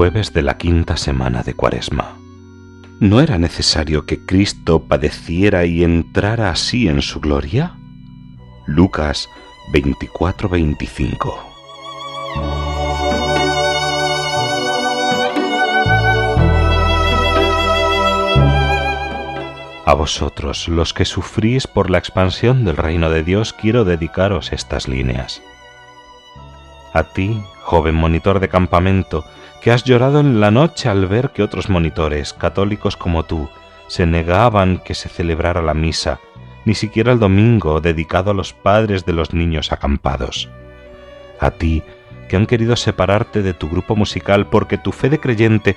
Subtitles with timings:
[0.00, 2.16] Jueves de la quinta semana de Cuaresma.
[3.00, 7.76] ¿No era necesario que Cristo padeciera y entrara así en su gloria?
[8.64, 9.28] Lucas
[9.74, 11.34] 24:25
[19.84, 24.88] A vosotros, los que sufrís por la expansión del reino de Dios, quiero dedicaros estas
[24.88, 25.42] líneas.
[26.92, 29.24] A ti, joven monitor de campamento,
[29.60, 33.48] que has llorado en la noche al ver que otros monitores, católicos como tú,
[33.86, 36.20] se negaban que se celebrara la misa,
[36.64, 40.48] ni siquiera el domingo dedicado a los padres de los niños acampados.
[41.38, 41.82] A ti,
[42.28, 45.76] que han querido separarte de tu grupo musical porque tu fe de creyente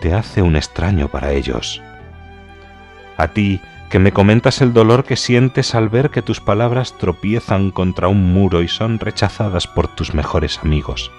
[0.00, 1.80] te hace un extraño para ellos.
[3.16, 3.60] A ti,
[3.94, 8.34] que me comentas el dolor que sientes al ver que tus palabras tropiezan contra un
[8.34, 11.12] muro y son rechazadas por tus mejores amigos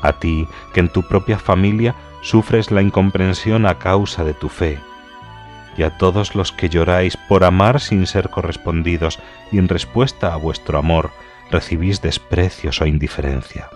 [0.00, 4.78] a ti que en tu propia familia sufres la incomprensión a causa de tu fe,
[5.76, 9.18] y a todos los que lloráis por amar sin ser correspondidos
[9.50, 11.10] y en respuesta a vuestro amor
[11.50, 13.70] recibís desprecios o indiferencia.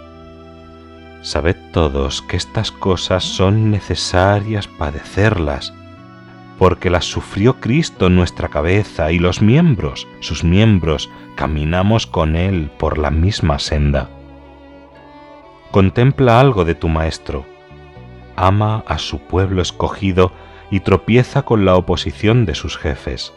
[1.23, 5.75] Sabed todos que estas cosas son necesarias padecerlas,
[6.61, 12.71] porque las sufrió Cristo en nuestra cabeza y los miembros, sus miembros, caminamos con Él
[12.79, 14.09] por la misma senda
[15.71, 17.45] contempla algo de tu Maestro,
[18.37, 20.33] ama a su pueblo escogido
[20.71, 23.33] y tropieza con la oposición de sus jefes.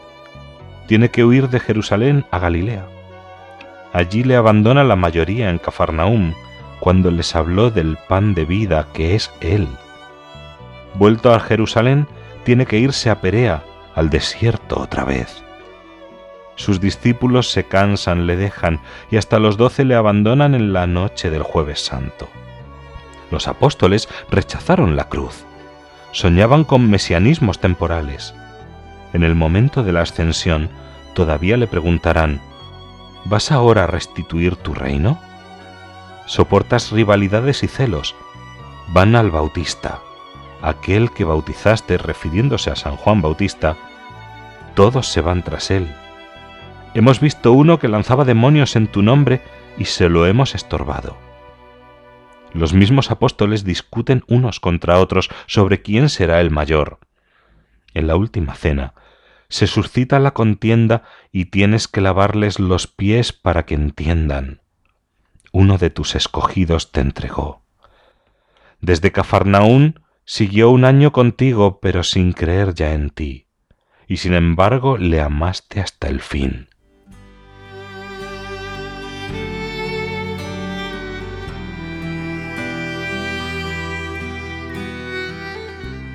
[0.86, 2.86] Tiene que huir de Jerusalén a Galilea.
[3.92, 6.34] Allí le abandona la mayoría en Cafarnaúm
[6.80, 9.68] cuando les habló del pan de vida que es Él.
[10.94, 12.06] Vuelto a Jerusalén,
[12.44, 15.42] tiene que irse a Perea, al desierto otra vez.
[16.56, 21.30] Sus discípulos se cansan, le dejan y hasta los doce le abandonan en la noche
[21.30, 22.28] del jueves santo.
[23.30, 25.44] Los apóstoles rechazaron la cruz.
[26.12, 28.34] Soñaban con mesianismos temporales.
[29.12, 30.70] En el momento de la ascensión,
[31.14, 32.40] todavía le preguntarán,
[33.24, 35.18] ¿vas ahora a restituir tu reino?
[36.26, 38.14] Soportas rivalidades y celos.
[38.88, 40.00] Van al Bautista,
[40.62, 43.76] aquel que bautizaste refiriéndose a San Juan Bautista.
[44.74, 45.88] Todos se van tras él
[46.94, 49.42] Hemos visto uno que lanzaba demonios en tu nombre
[49.76, 51.18] y se lo hemos estorbado.
[52.52, 57.00] Los mismos apóstoles discuten unos contra otros sobre quién será el mayor.
[57.94, 58.94] En la última cena
[59.48, 64.62] se suscita la contienda y tienes que lavarles los pies para que entiendan.
[65.52, 67.62] Uno de tus escogidos te entregó.
[68.80, 73.46] Desde Cafarnaún siguió un año contigo, pero sin creer ya en ti,
[74.06, 76.68] y sin embargo le amaste hasta el fin.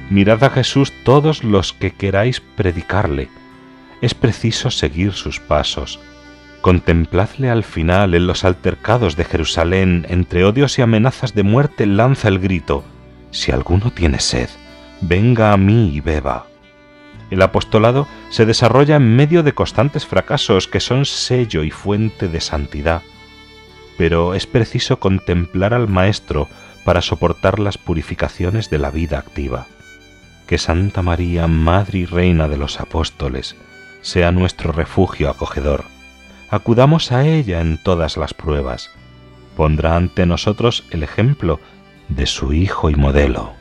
[0.10, 3.30] Mirad a Jesús todos los que queráis predicarle.
[4.02, 6.00] Es preciso seguir sus pasos.
[6.62, 12.28] Contempladle al final en los altercados de Jerusalén, entre odios y amenazas de muerte, lanza
[12.28, 12.84] el grito,
[13.32, 14.50] Si alguno tiene sed,
[15.02, 16.46] venga a mí y beba.
[17.30, 22.42] El apostolado se desarrolla en medio de constantes fracasos que son sello y fuente de
[22.42, 23.04] santidad.
[23.98, 26.48] Pero es preciso contemplar al Maestro
[26.86, 29.68] para soportar las purificaciones de la vida activa
[30.50, 33.56] que Santa María, Madre y Reina de los Apóstoles,
[34.02, 35.84] sea nuestro refugio acogedor.
[36.50, 38.90] Acudamos a ella en todas las pruebas.
[39.56, 41.60] Pondrá ante nosotros el ejemplo
[42.10, 43.59] de su Hijo y modelo.